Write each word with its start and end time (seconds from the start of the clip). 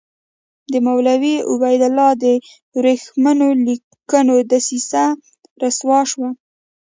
د 0.71 0.73
مولوي 0.85 1.35
عبیدالله 1.53 2.09
د 2.23 2.25
ورېښمینو 2.77 3.47
لیکونو 3.65 4.35
دسیسه 4.51 5.03
رسوا 5.61 5.99
شوه. 6.11 6.29